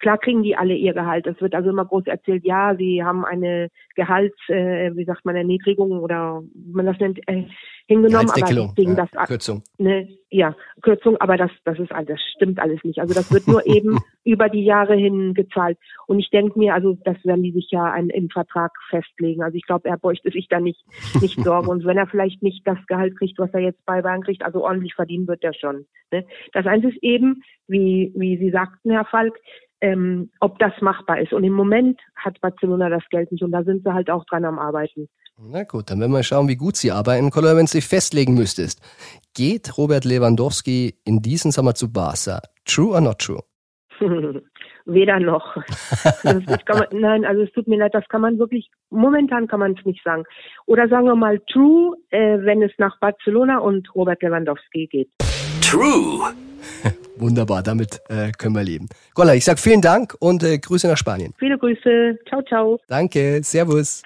[0.00, 1.26] Klar kriegen die alle ihr Gehalt.
[1.26, 5.36] Es wird also immer groß erzählt, ja, sie haben eine Gehalts, äh, wie sagt man,
[5.36, 7.44] Erniedrigung oder wie man das nennt, äh,
[7.86, 9.62] hingenommen, aber kriegen ja, das Kürzung.
[9.78, 12.98] Ne, ja, Kürzung, aber das, das ist das stimmt alles nicht.
[12.98, 15.78] Also das wird nur eben über die Jahre hin gezahlt.
[16.06, 19.42] Und ich denke mir, also das werden die sich ja ein, im Vertrag festlegen.
[19.42, 20.82] Also ich glaube, er bräuchte sich da nicht,
[21.20, 21.68] nicht Sorgen.
[21.68, 24.64] Und wenn er vielleicht nicht das Gehalt kriegt, was er jetzt bei Bayern kriegt, also
[24.64, 25.86] ordentlich verdienen wird er schon.
[26.10, 26.26] Ne?
[26.52, 29.38] Das eins ist eben, wie, wie Sie sagten, Herr Falk,
[29.84, 31.34] ähm, ob das machbar ist.
[31.34, 34.46] Und im Moment hat Barcelona das Geld nicht und da sind sie halt auch dran
[34.46, 35.08] am Arbeiten.
[35.38, 37.30] Na gut, dann werden wir schauen, wie gut sie arbeiten.
[37.30, 38.80] Color, wenn du dich festlegen müsstest,
[39.34, 42.40] geht Robert Lewandowski in diesem Sommer zu Barca?
[42.64, 43.42] True or not true?
[44.86, 45.54] Weder noch.
[46.22, 46.44] man,
[46.92, 50.02] nein, also es tut mir leid, das kann man wirklich, momentan kann man es nicht
[50.02, 50.24] sagen.
[50.66, 55.10] Oder sagen wir mal true, äh, wenn es nach Barcelona und Robert Lewandowski geht.
[55.60, 56.32] True.
[57.16, 58.88] Wunderbar, damit äh, können wir leben.
[59.14, 61.32] Golla, ich sag vielen Dank und äh, Grüße nach Spanien.
[61.38, 62.18] Viele Grüße.
[62.28, 62.80] Ciao, ciao.
[62.88, 64.02] Danke, Servus.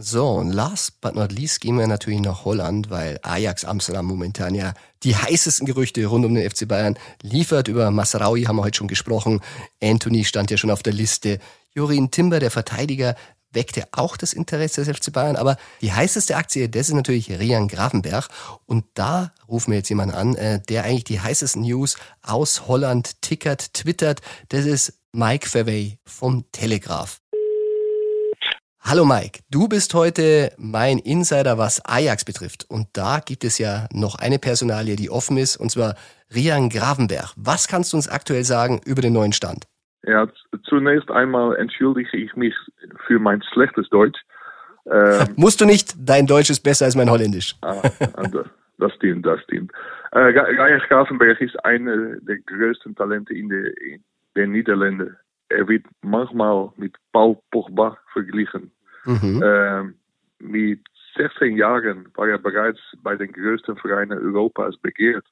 [0.00, 4.54] So, und last but not least gehen wir natürlich nach Holland, weil Ajax Amsterdam momentan
[4.54, 7.66] ja die heißesten Gerüchte rund um den FC Bayern liefert.
[7.66, 9.40] Über Masraui haben wir heute schon gesprochen.
[9.82, 11.40] Anthony stand ja schon auf der Liste.
[11.74, 13.16] Jorin Timber, der Verteidiger,
[13.52, 15.36] weckte auch das Interesse des FC Bayern.
[15.36, 18.28] Aber die heißeste Aktie, das ist natürlich Rian Grafenberg.
[18.66, 23.22] Und da rufen wir jetzt jemanden an, äh, der eigentlich die heißesten News aus Holland
[23.22, 24.20] tickert, twittert.
[24.48, 27.20] Das ist Mike Verwey vom Telegraph.
[28.80, 32.64] Hallo Mike, du bist heute mein Insider, was Ajax betrifft.
[32.70, 35.94] Und da gibt es ja noch eine Personalie, die offen ist, und zwar
[36.34, 37.32] Rian Gravenberg.
[37.36, 39.66] Was kannst du uns aktuell sagen über den neuen Stand?
[40.08, 40.26] Ja,
[40.64, 42.54] zunächst einmal entschuldige ich mich
[43.06, 44.18] für mein schlechtes Deutsch.
[44.86, 47.56] Ähm, Musst du nicht, dein Deutsch ist besser als mein Holländisch.
[47.60, 47.82] ah,
[48.78, 49.70] das stimmt, das stimmt.
[50.12, 54.02] Äh, Geier Gravenberg ist einer der größten Talente in der, in
[54.34, 55.14] der Niederlande.
[55.50, 58.70] Er wird manchmal mit Paul Pogba verglichen.
[59.04, 59.42] Mhm.
[59.44, 59.94] Ähm,
[60.38, 60.80] mit
[61.16, 65.26] 16 Jahren war er bereits bei den größten Vereinen Europas begehrt.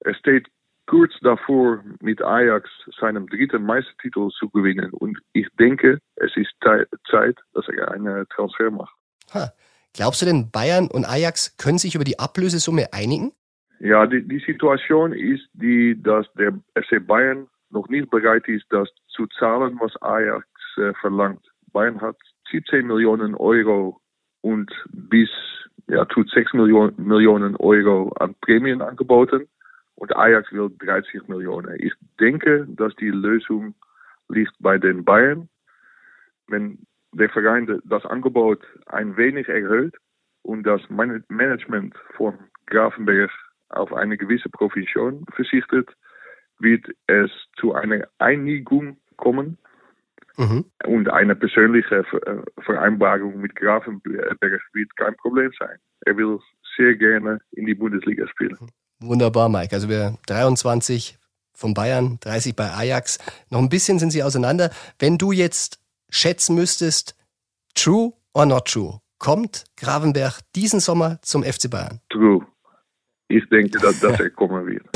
[0.00, 0.46] Er steht
[0.88, 4.90] kurz davor mit Ajax seinem dritten Meistertitel zu gewinnen.
[4.92, 8.94] Und ich denke, es ist Zeit, dass er einen Transfer macht.
[9.34, 9.52] Ha.
[9.94, 13.32] Glaubst du denn, Bayern und Ajax können sich über die Ablösesumme einigen?
[13.80, 18.88] Ja, die, die Situation ist die, dass der FC Bayern noch nicht bereit ist, das
[19.08, 20.46] zu zahlen, was Ajax
[20.78, 21.44] äh, verlangt.
[21.72, 22.16] Bayern hat
[22.50, 24.00] 17 Millionen Euro
[24.40, 25.28] und bis
[25.88, 29.48] ja, tut 6 Millionen, Millionen Euro an Prämien angeboten
[29.98, 31.74] und Ajax will 30 Millionen.
[31.80, 33.74] Ich denke, dass die Lösung
[34.28, 35.48] liegt bei den Bayern.
[36.46, 39.96] Wenn der Verein das Angebot ein wenig erhöht
[40.42, 43.30] und das Management von Grafenberg
[43.70, 45.90] auf eine gewisse Provision versichtet,
[46.60, 49.58] wird es zu einer Einigung kommen
[50.36, 50.64] mhm.
[50.84, 55.78] und eine persönliche äh, Vereinbarung mit Grafenberg wird kein Problem sein.
[56.06, 56.38] Er will
[56.76, 58.56] sehr gerne in die Bundesliga spielen.
[59.00, 59.74] Wunderbar, Mike.
[59.74, 61.18] Also wir 23
[61.54, 63.18] von Bayern, 30 bei Ajax.
[63.50, 64.70] Noch ein bisschen sind sie auseinander.
[64.98, 67.14] Wenn du jetzt schätzen müsstest,
[67.74, 72.00] true or not true, kommt Gravenberg diesen Sommer zum FC Bayern?
[72.08, 72.46] True.
[73.28, 74.86] Ich denke, dass, dass er kommen wird.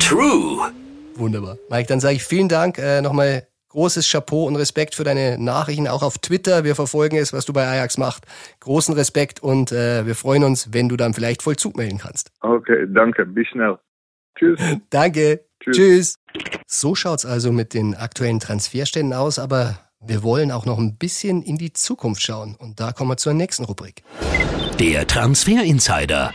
[0.00, 0.72] True.
[1.14, 1.58] Wunderbar.
[1.68, 2.78] Mike, dann sage ich vielen Dank.
[2.78, 6.64] Äh, Nochmal großes Chapeau und Respekt für deine Nachrichten, auch auf Twitter.
[6.64, 8.24] Wir verfolgen es, was du bei Ajax machst.
[8.60, 12.30] Großen Respekt und äh, wir freuen uns, wenn du dann vielleicht Vollzug melden kannst.
[12.40, 13.26] Okay, danke.
[13.26, 13.78] Bis schnell.
[14.38, 14.60] Tschüss.
[14.90, 15.40] danke.
[15.60, 15.76] Tschüss.
[15.76, 16.18] Tschüss.
[16.66, 21.42] So schaut's also mit den aktuellen Transferständen aus, aber wir wollen auch noch ein bisschen
[21.42, 22.56] in die Zukunft schauen.
[22.58, 24.02] Und da kommen wir zur nächsten Rubrik.
[24.78, 26.32] Der Transfer Insider.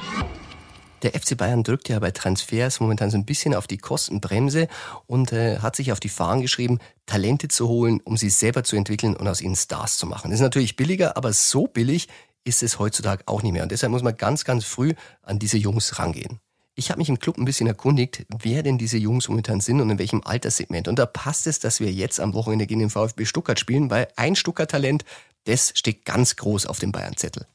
[1.04, 4.68] Der FC Bayern drückt ja bei Transfers momentan so ein bisschen auf die Kostenbremse
[5.06, 8.76] und äh, hat sich auf die Fahnen geschrieben, Talente zu holen, um sie selber zu
[8.76, 10.30] entwickeln und aus ihnen Stars zu machen.
[10.30, 12.08] Das ist natürlich billiger, aber so billig
[12.44, 13.64] ist es heutzutage auch nicht mehr.
[13.64, 14.94] Und deshalb muss man ganz, ganz früh
[15.24, 16.40] an diese Jungs rangehen.
[16.76, 19.90] Ich habe mich im Club ein bisschen erkundigt, wer denn diese Jungs momentan sind und
[19.90, 20.88] in welchem Alterssegment.
[20.88, 24.10] Und da passt es, dass wir jetzt am Wochenende gegen den VfB Stuttgart spielen, weil
[24.16, 25.04] ein Stuttgart-Talent,
[25.46, 27.48] das steht ganz groß auf dem Bayern-Zettel.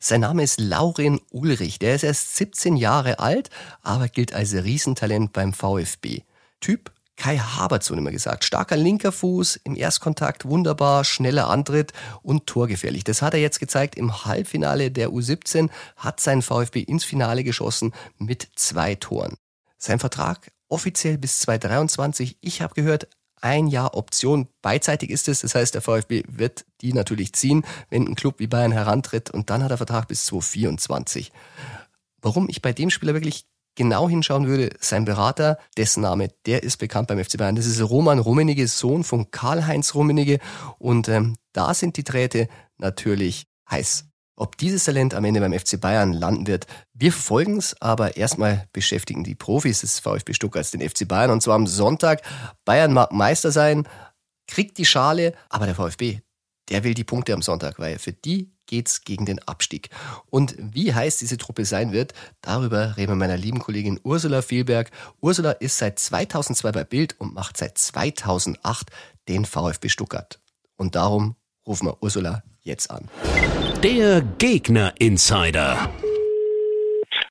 [0.00, 1.78] Sein Name ist Lauren Ulrich.
[1.78, 3.48] Der ist erst 17 Jahre alt,
[3.80, 6.22] aber gilt als Riesentalent beim VfB.
[6.60, 8.44] Typ Kai Havertz, so immer gesagt.
[8.44, 13.04] Starker linker Fuß, im Erstkontakt wunderbar, schneller Antritt und torgefährlich.
[13.04, 17.94] Das hat er jetzt gezeigt im Halbfinale der U17, hat sein VfB ins Finale geschossen
[18.18, 19.36] mit zwei Toren.
[19.78, 22.38] Sein Vertrag offiziell bis 2023.
[22.40, 23.08] Ich habe gehört,
[23.40, 24.48] ein Jahr Option.
[24.62, 25.40] Beidseitig ist es.
[25.42, 29.50] Das heißt, der VfB wird die natürlich ziehen, wenn ein Club wie Bayern herantritt und
[29.50, 31.30] dann hat er Vertrag bis 2024.
[32.22, 33.44] Warum ich bei dem Spieler wirklich
[33.74, 37.56] genau hinschauen würde, sein Berater, dessen Name, der ist bekannt beim FC Bayern.
[37.56, 40.38] Das ist Roman Rummenigge, Sohn von Karl-Heinz Rummenigge.
[40.78, 44.06] Und ähm, da sind die Drähte natürlich heiß.
[44.36, 48.66] Ob dieses Talent am Ende beim FC Bayern landen wird, wir verfolgen es, aber erstmal
[48.72, 52.22] beschäftigen die Profis des VfB Stuttgart den FC Bayern und zwar am Sonntag.
[52.64, 53.86] Bayern mag Meister sein,
[54.48, 56.20] kriegt die Schale, aber der VfB,
[56.68, 59.90] der will die Punkte am Sonntag, weil für die geht's gegen den Abstieg.
[60.30, 64.90] Und wie heiß diese Truppe sein wird, darüber reden wir meiner lieben Kollegin Ursula Fehlberg.
[65.20, 68.90] Ursula ist seit 2002 bei Bild und macht seit 2008
[69.28, 70.40] den VfB Stuttgart.
[70.76, 73.08] Und darum rufen wir Ursula jetzt an.
[73.82, 75.90] Der Gegner Insider.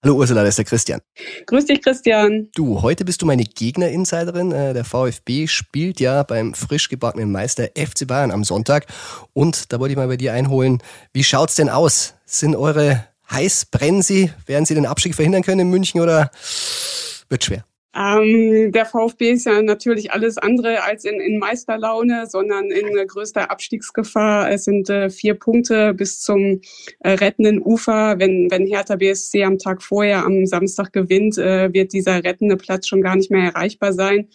[0.04, 1.00] Hallo Ursula, das ist der Christian.
[1.46, 2.50] Grüß dich, Christian.
[2.56, 4.52] Du, heute bist du meine Gegner-Insiderin.
[4.52, 8.86] Äh, der VfB spielt ja beim frisch gebackenen Meister FC Bayern am Sonntag.
[9.32, 10.84] Und da wollte ich mal bei dir einholen.
[11.13, 12.16] Wie schaut's denn aus?
[12.26, 14.30] Sind eure heiß, brennen sie?
[14.46, 16.32] Werden sie den Abstieg verhindern können in München oder
[17.30, 17.63] wird schwer?
[17.96, 23.06] Ähm, der VfB ist ja natürlich alles andere als in, in Meisterlaune, sondern in äh,
[23.06, 24.50] größter Abstiegsgefahr.
[24.52, 26.62] Es sind äh, vier Punkte bis zum
[27.00, 28.18] äh, rettenden Ufer.
[28.18, 32.88] Wenn, wenn Hertha BSC am Tag vorher, am Samstag gewinnt, äh, wird dieser rettende Platz
[32.88, 34.28] schon gar nicht mehr erreichbar sein.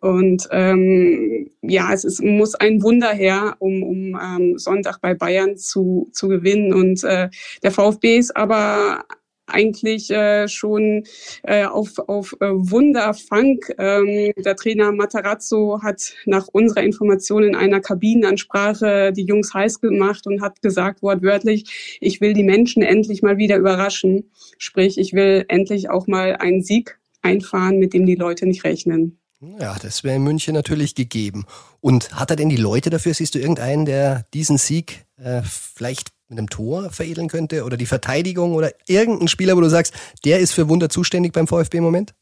[0.00, 5.56] Und ähm, ja, es ist, muss ein Wunder her, um, um ähm, Sonntag bei Bayern
[5.58, 6.72] zu, zu gewinnen.
[6.72, 7.28] Und äh,
[7.62, 9.04] der VfB ist aber
[9.50, 11.04] eigentlich äh, schon
[11.42, 13.58] äh, auf, auf äh, Wunderfang.
[13.78, 20.26] Ähm, der Trainer Matarazzo hat nach unserer Information in einer Kabinenansprache die Jungs heiß gemacht
[20.26, 24.30] und hat gesagt wortwörtlich, ich will die Menschen endlich mal wieder überraschen.
[24.58, 29.18] Sprich, ich will endlich auch mal einen Sieg einfahren, mit dem die Leute nicht rechnen.
[29.40, 31.46] Ja, das wäre in München natürlich gegeben.
[31.80, 33.14] Und hat er denn die Leute dafür?
[33.14, 37.86] Siehst du irgendeinen, der diesen Sieg äh, vielleicht mit einem Tor veredeln könnte oder die
[37.86, 41.84] Verteidigung oder irgendein Spieler, wo du sagst, der ist für Wunder zuständig beim VfB im
[41.84, 42.14] Moment?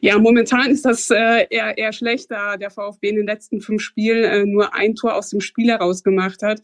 [0.00, 3.82] Ja, momentan ist das äh, eher, eher schlecht, da der VfB in den letzten fünf
[3.82, 6.62] Spielen äh, nur ein Tor aus dem Spiel herausgemacht hat.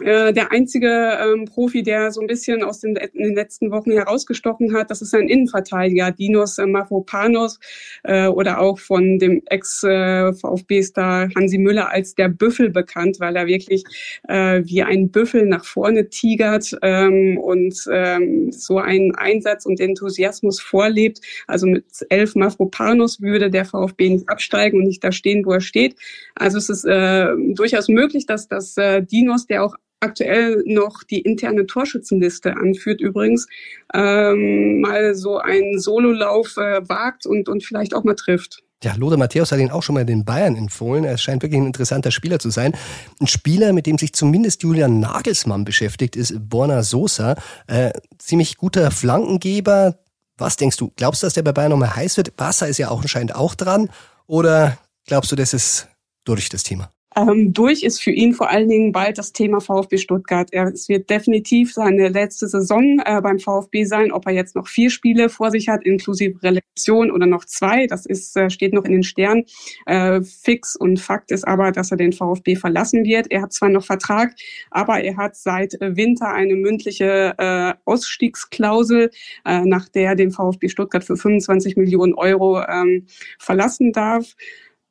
[0.00, 4.74] Äh, der einzige ähm, Profi, der so ein bisschen aus den, den letzten Wochen herausgestochen
[4.74, 7.60] hat, das ist ein Innenverteidiger, Dinos äh, Mafropanos
[8.02, 13.84] äh, oder auch von dem Ex-VfB-Star Hansi Müller als der Büffel bekannt, weil er wirklich
[14.28, 20.60] äh, wie ein Büffel nach vorne tigert ähm, und ähm, so einen Einsatz und Enthusiasmus
[20.60, 21.20] vorlebt.
[21.46, 25.60] Also mit elf Mafropanos würde der VfB nicht absteigen und nicht da stehen, wo er
[25.60, 25.96] steht.
[26.34, 31.20] Also es ist äh, durchaus möglich, dass das äh, Dinos, der auch aktuell noch die
[31.20, 33.46] interne Torschützenliste anführt übrigens,
[33.92, 38.62] ähm, mal so einen Sololauf äh, wagt und, und vielleicht auch mal trifft.
[38.82, 41.04] Ja, Lothar Matthäus hat ihn auch schon mal den Bayern empfohlen.
[41.04, 42.76] Er scheint wirklich ein interessanter Spieler zu sein.
[43.18, 47.36] Ein Spieler, mit dem sich zumindest Julian Nagelsmann beschäftigt, ist Borna Sosa.
[47.66, 49.98] Äh, ziemlich guter Flankengeber.
[50.36, 50.92] Was denkst du?
[50.96, 52.36] Glaubst du, dass der bei Bayern nochmal heiß wird?
[52.36, 53.88] Barca ist ja auch anscheinend auch dran.
[54.26, 55.88] Oder glaubst du, das ist
[56.24, 56.93] durch das Thema?
[57.16, 60.48] Ähm, durch ist für ihn vor allen Dingen bald das Thema VfB Stuttgart.
[60.52, 64.10] Er, es wird definitiv seine letzte Saison äh, beim VfB sein.
[64.10, 68.04] Ob er jetzt noch vier Spiele vor sich hat, inklusive Relegation oder noch zwei, das
[68.04, 69.44] ist, äh, steht noch in den Sternen.
[69.86, 73.30] Äh, fix und Fakt ist aber, dass er den VfB verlassen wird.
[73.30, 74.34] Er hat zwar noch Vertrag,
[74.70, 79.10] aber er hat seit Winter eine mündliche äh, Ausstiegsklausel,
[79.44, 83.06] äh, nach der den VfB Stuttgart für 25 Millionen Euro ähm,
[83.38, 84.34] verlassen darf.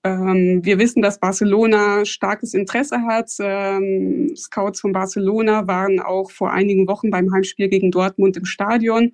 [0.04, 3.32] Ähm, wir wissen, dass Barcelona starkes Interesse hat.
[3.40, 9.14] Ähm, Scouts von Barcelona waren auch vor einigen Wochen beim Heimspiel gegen Dortmund im Stadion.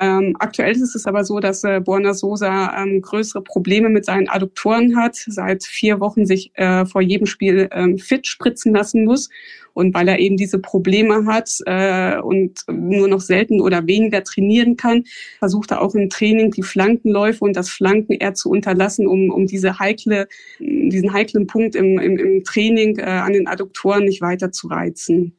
[0.00, 4.28] Ähm, aktuell ist es aber so, dass äh, Borna Sosa ähm, größere Probleme mit seinen
[4.28, 9.28] Adduktoren hat, seit vier Wochen sich äh, vor jedem Spiel ähm, fit spritzen lassen muss
[9.78, 14.76] und weil er eben diese Probleme hat äh, und nur noch selten oder weniger trainieren
[14.76, 15.04] kann,
[15.38, 19.46] versucht er auch im Training die Flankenläufe und das Flanken eher zu unterlassen, um, um
[19.46, 20.26] diese heikle,
[20.58, 25.36] diesen heiklen Punkt im, im, im Training äh, an den Adduktoren nicht weiter zu reizen.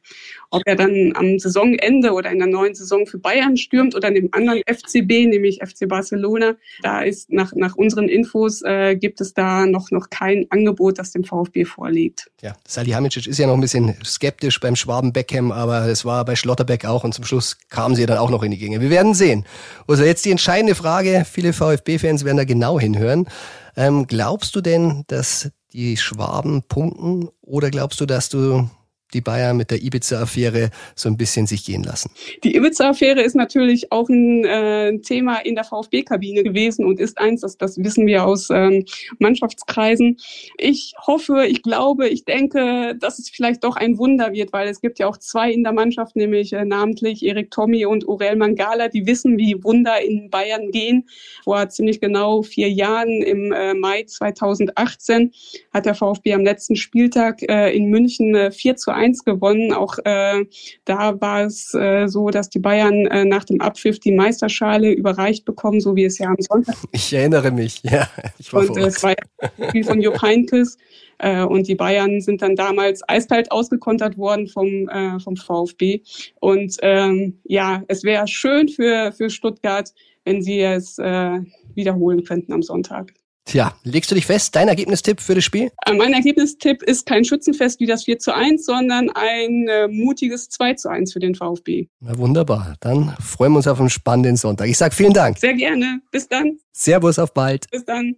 [0.51, 4.15] Ob er dann am Saisonende oder in der neuen Saison für Bayern stürmt oder in
[4.15, 9.33] dem anderen FCB, nämlich FC Barcelona, da ist nach, nach unseren Infos äh, gibt es
[9.33, 12.31] da noch, noch kein Angebot, das dem VfB vorliegt.
[12.41, 14.28] Ja, Salihamidzic ist ja noch ein bisschen skeptisch
[14.61, 18.17] beim Schwaben Beckham, aber es war bei Schlotterbeck auch und zum Schluss kamen sie dann
[18.17, 18.81] auch noch in die Gänge.
[18.81, 19.45] Wir werden sehen.
[19.87, 23.27] Also jetzt die entscheidende Frage, viele VfB-Fans werden da genau hinhören.
[23.75, 28.69] Ähm, glaubst du denn, dass die Schwaben punkten oder glaubst du, dass du
[29.13, 32.11] die Bayern mit der Ibiza-Affäre so ein bisschen sich gehen lassen?
[32.43, 37.41] Die Ibiza-Affäre ist natürlich auch ein äh, Thema in der VfB-Kabine gewesen und ist eins,
[37.41, 38.85] das, das wissen wir aus ähm,
[39.19, 40.17] Mannschaftskreisen.
[40.57, 44.81] Ich hoffe, ich glaube, ich denke, dass es vielleicht doch ein Wunder wird, weil es
[44.81, 48.87] gibt ja auch zwei in der Mannschaft, nämlich äh, namentlich Erik Tommy und Aurel Mangala,
[48.87, 51.07] die wissen, wie Wunder in Bayern gehen.
[51.43, 55.31] Vor ziemlich genau vier Jahren, im äh, Mai 2018,
[55.73, 59.73] hat der VfB am letzten Spieltag äh, in München äh, 4 zu 1 gewonnen.
[59.73, 60.45] Auch äh,
[60.85, 65.45] da war es äh, so, dass die Bayern äh, nach dem Abpfiff die Meisterschale überreicht
[65.45, 66.75] bekommen, so wie es ja am Sonntag.
[66.91, 68.07] Ich erinnere mich, ja.
[68.37, 69.15] Ich war und äh, es war
[69.69, 70.77] Spiel von Jupp Heynckes.
[71.19, 76.01] Äh, und die Bayern sind dann damals eiskalt ausgekontert worden vom, äh, vom VfB.
[76.39, 81.39] Und ähm, ja, es wäre schön für, für Stuttgart, wenn sie es äh,
[81.75, 83.13] wiederholen könnten am Sonntag.
[83.49, 84.55] Tja, legst du dich fest?
[84.55, 85.71] Dein Ergebnistipp für das Spiel?
[85.87, 90.49] Äh, mein Ergebnistipp ist kein Schützenfest wie das 4 zu 1, sondern ein äh, mutiges
[90.49, 91.87] 2 zu 1 für den VfB.
[91.99, 92.75] Na wunderbar.
[92.79, 94.67] Dann freuen wir uns auf einen spannenden Sonntag.
[94.67, 95.39] Ich sage vielen Dank.
[95.39, 95.99] Sehr gerne.
[96.11, 96.59] Bis dann.
[96.73, 97.67] Servus, auf bald.
[97.71, 98.17] Bis dann.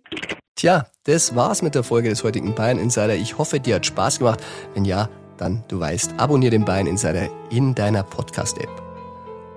[0.56, 3.16] Tja, das war's mit der Folge des heutigen Bayern Insider.
[3.16, 4.44] Ich hoffe, dir hat Spaß gemacht.
[4.74, 8.70] Wenn ja, dann, du weißt, abonniere den Bayern Insider in deiner Podcast-App.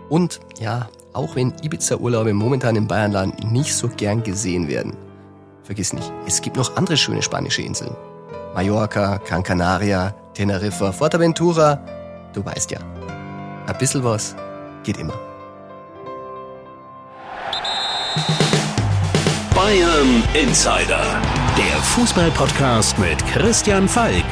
[0.09, 4.97] Und ja, auch wenn Ibiza-Urlaube momentan im Bayernland nicht so gern gesehen werden,
[5.65, 7.97] Vergiss nicht, es gibt noch andere schöne spanische Inseln.
[8.55, 11.81] Mallorca, Gran Canaria, Teneriffa, Fuerteventura.
[12.35, 12.81] Du weißt ja,
[13.67, 14.37] ein bisschen was
[14.83, 15.15] geht immer.
[19.55, 21.03] Bayern Insider,
[21.57, 24.25] der Fußballpodcast mit Christian Falk.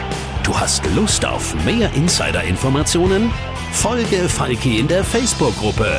[0.43, 3.33] Du hast Lust auf mehr Insider-Informationen?
[3.73, 5.99] Folge Falki in der Facebook-Gruppe